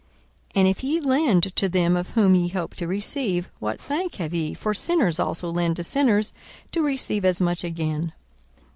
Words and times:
42:006:034 0.55 0.55
And 0.55 0.67
if 0.67 0.83
ye 0.83 0.99
lend 0.99 1.43
to 1.55 1.69
them 1.69 1.95
of 1.95 2.09
whom 2.09 2.33
ye 2.33 2.47
hope 2.47 2.73
to 2.77 2.87
receive, 2.87 3.51
what 3.59 3.79
thank 3.79 4.15
have 4.15 4.33
ye? 4.33 4.55
for 4.55 4.73
sinners 4.73 5.19
also 5.19 5.47
lend 5.51 5.75
to 5.75 5.83
sinners, 5.83 6.33
to 6.71 6.81
receive 6.81 7.23
as 7.23 7.39
much 7.39 7.63
again. 7.63 8.11